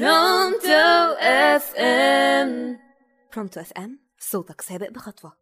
[0.00, 2.78] برونتو FM
[3.34, 5.32] برونتو FM صوتك سابق بخطوة.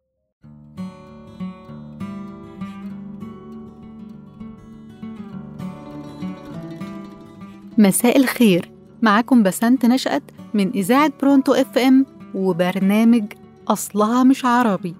[7.77, 8.71] مساء الخير.
[9.01, 10.23] معاكم بسنت نشأت
[10.53, 13.33] من إذاعة برونتو FM وبرنامج
[13.67, 14.95] أصلها مش عربي.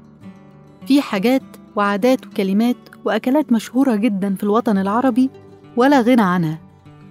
[0.88, 1.44] في حاجات
[1.76, 5.30] وعادات وكلمات وأكلات مشهورة جدا في الوطن العربي
[5.78, 6.60] ولا غنى عنها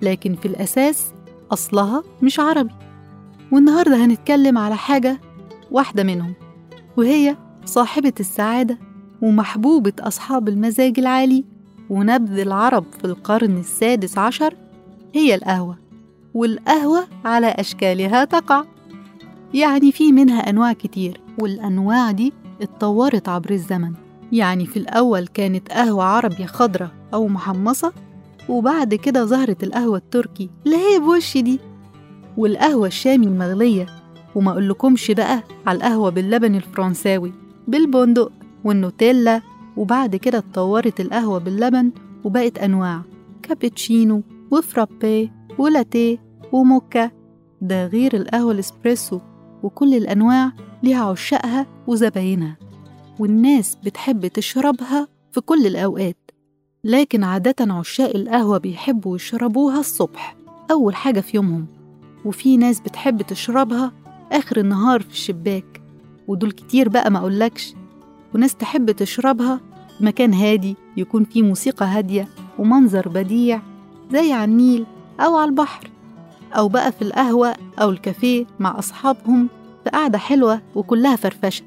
[0.03, 1.13] لكن في الأساس
[1.51, 2.75] أصلها مش عربي.
[3.53, 5.21] والنهاردة هنتكلم على حاجة
[5.71, 6.35] واحدة منهم
[6.97, 8.79] وهي صاحبة السعادة
[9.23, 11.45] ومحبوبة أصحاب المزاج العالي
[11.91, 14.55] ونبذ العرب في القرن السادس عشر
[15.15, 15.79] هي القهوة.
[16.35, 18.65] والقهوة على أشكالها تقع.
[19.55, 23.93] يعني في منها أنواع كتير والأنواع دي اتطورت عبر الزمن.
[24.33, 27.93] يعني في الأول كانت قهوة عربي خضرة أو محمصة
[28.49, 31.61] وبعد كده ظهرت القهوة التركي اللي هي بوش دي
[32.37, 33.87] والقهوة الشامي المغلية.
[34.35, 37.33] وما أقولكمش بقى على القهوة باللبن الفرنساوي
[37.69, 38.33] بالبندق
[38.65, 39.41] والنوتيلا.
[39.77, 41.93] وبعد كده اتطورت القهوة باللبن
[42.25, 43.03] وبقت أنواع
[43.43, 46.19] كابتشينو وفرابي ولاتيه
[46.53, 47.11] وموكا.
[47.61, 49.21] ده غير القهوة الإسبريسو
[49.63, 52.57] وكل الأنواع ليها عشاقها وزباينها.
[53.19, 56.22] والناس بتحب تشربها في كل الأوقات.
[56.87, 60.37] لكن عادة عشاق القهوة بيحبوا يشربوها الصبح
[60.71, 61.67] أول حاجة في يومهم.
[62.25, 63.93] وفي ناس بتحب تشربها
[64.33, 65.83] آخر النهار في الشباك.
[66.29, 67.75] ودول كتير بقى ما أقولكش.
[68.35, 69.61] وناس تحب تشربها
[69.99, 73.63] في مكان هادي يكون فيه موسيقى هادية ومنظر بديع
[74.13, 74.87] زي على النيل
[75.21, 75.91] أو على البحر.
[76.53, 79.49] أو بقى في القهوة أو الكافيه مع أصحابهم
[79.85, 81.65] في قعدة حلوة وكلها فرفشة.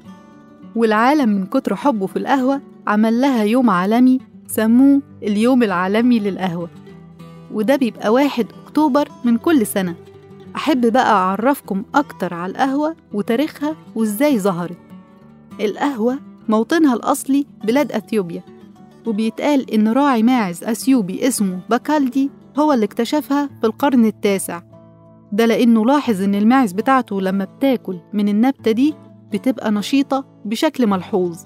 [0.76, 6.68] والعالم من كتر حبه في القهوة عمل لها يوم عالمي سموه اليوم العالمي للقهوة
[7.52, 9.94] وده بيبقى واحد أكتوبر من كل سنة.
[10.56, 14.76] أحب بقى أعرفكم أكتر على القهوة وتاريخها وإزاي ظهرت.
[15.60, 18.42] القهوة موطنها الأصلي بلاد أثيوبيا
[19.06, 24.62] وبيتقال إن راعي ماعز أثيوبي اسمه باكالدي هو اللي اكتشفها في القرن التاسع.
[25.32, 28.94] ده لأنه لاحظ إن الماعز بتاعته لما بتاكل من النبتة دي
[29.32, 31.38] بتبقى نشيطة بشكل ملحوظ.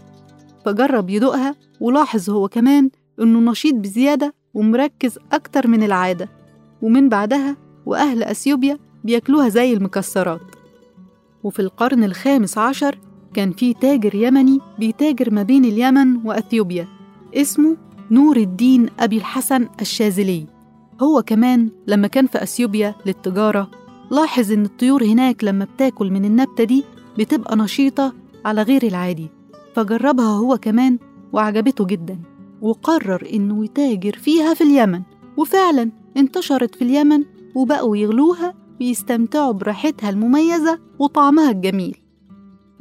[0.65, 2.91] فجرب يدوقها ولاحظ هو كمان
[3.21, 6.29] إنه نشيط بزيادة ومركز أكتر من العادة.
[6.83, 7.57] ومن بعدها
[7.87, 10.41] وأهل أثيوبيا بياكلوها زي المكسرات.
[11.45, 12.99] وفي القرن الخامس عشر
[13.35, 16.87] كان في تاجر يمني بيتاجر ما بين اليمن وأثيوبيا
[17.35, 17.77] اسمه
[18.11, 20.47] نور الدين أبي الحسن الشاذلي.
[21.03, 23.71] هو كمان لما كان في أثيوبيا للتجارة
[24.11, 26.85] لاحظ إن الطيور هناك لما بتاكل من النبتة دي
[27.19, 28.13] بتبقى نشيطة
[28.45, 29.29] على غير العادي.
[29.75, 30.99] فجربها هو كمان
[31.33, 32.19] وعجبته جدا
[32.63, 35.03] وقرر إنه يتاجر فيها في اليمن.
[35.37, 41.97] وفعلا انتشرت في اليمن وبقوا يغلوها ويستمتعوا بريحتها المميزة وطعمها الجميل.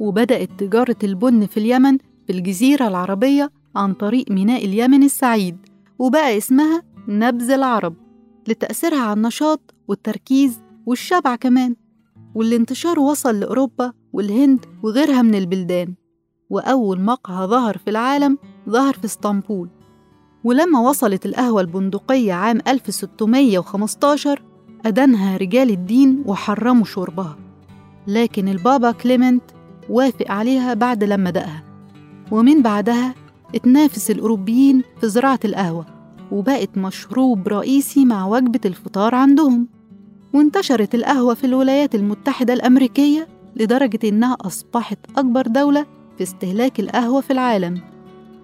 [0.00, 5.56] وبدأت تجارة البن في اليمن في الجزيرة العربية عن طريق ميناء اليمن السعيد
[5.98, 7.94] وبقى اسمها نبذ العرب
[8.48, 11.76] لتأثيرها على النشاط والتركيز والشبع كمان.
[12.34, 15.94] والانتشار وصل لأوروبا والهند وغيرها من البلدان.
[16.50, 18.38] وأول مقهى ظهر في العالم
[18.68, 19.68] ظهر في اسطنبول.
[20.44, 24.42] ولما وصلت القهوة البندقية عام 1615
[24.86, 27.36] أدانها رجال الدين وحرموا شربها.
[28.06, 29.42] لكن البابا كليمنت
[29.88, 31.64] وافق عليها بعد لما دقها.
[32.30, 33.14] ومن بعدها
[33.54, 35.86] اتنافس الأوروبيين في زراعة القهوة
[36.32, 39.68] وبقت مشروب رئيسي مع وجبة الفطار عندهم.
[40.34, 47.32] وانتشرت القهوة في الولايات المتحدة الأمريكية لدرجة إنها أصبحت أكبر دولة في استهلاك القهوة في
[47.32, 47.80] العالم.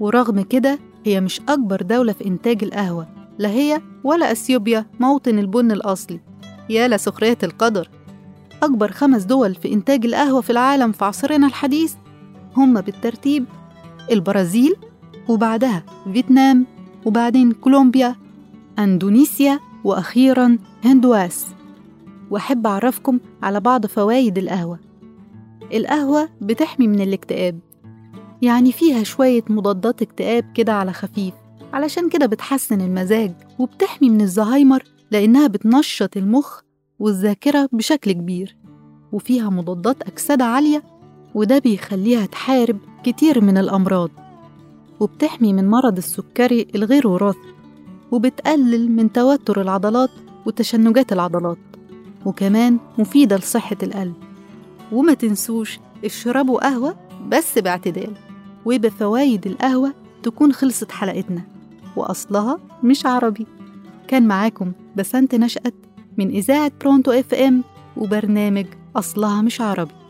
[0.01, 5.73] ورغم كده هي مش أكبر دولة في إنتاج القهوة لا هي ولا أثيوبيا موطن البن
[5.73, 6.21] الأصلي.
[6.71, 7.91] يا لسخرية القدر!
[8.63, 11.95] أكبر خمس دول في إنتاج القهوة في العالم في عصرنا الحديث
[12.57, 13.45] هم بالترتيب
[14.13, 14.77] البرازيل
[15.29, 15.83] وبعدها
[16.13, 16.67] فيتنام
[17.05, 18.17] وبعدين كولومبيا
[18.79, 21.47] أندونيسيا وأخيرا هندواس
[22.31, 24.79] وأحب أعرفكم على بعض فوائد القهوة.
[25.73, 27.66] القهوة بتحمي من الاكتئاب.
[28.43, 31.35] يعني فيها شوية مضادات اكتئاب كده على خفيف
[31.73, 36.61] علشان كده بتحسن المزاج وبتحمي من الزهايمر لأنها بتنشط المخ
[36.99, 38.57] والذاكرة بشكل كبير
[39.13, 40.83] وفيها مضادات أكسدة عالية
[41.35, 44.11] وده بيخليها تحارب كتير من الأمراض
[45.01, 47.55] وبتحمي من مرض السكري الغير وراثي
[48.11, 50.11] وبتقلل من توتر العضلات
[50.47, 51.59] وتشنجات العضلات
[52.27, 54.15] وكمان مفيدة لصحة القلب.
[54.93, 56.97] وما تنسوش اشربوا قهوة
[57.29, 58.13] بس باعتدال.
[58.67, 61.43] وبفوايد القهوة تكون خلصت حلقتنا
[61.97, 63.47] وأصلها مش عربي.
[64.09, 65.75] كان معاكم بسنت نشأت
[66.19, 67.65] من إذاعة برونتو إف إم
[67.97, 68.67] وبرنامج
[68.97, 70.06] أصلها مش عربي.